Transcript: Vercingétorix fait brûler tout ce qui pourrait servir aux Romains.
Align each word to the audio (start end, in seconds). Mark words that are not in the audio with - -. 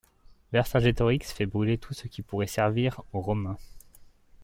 Vercingétorix 0.51 1.31
fait 1.31 1.45
brûler 1.45 1.77
tout 1.77 1.93
ce 1.93 2.07
qui 2.07 2.23
pourrait 2.23 2.47
servir 2.47 3.03
aux 3.13 3.21
Romains. 3.21 3.59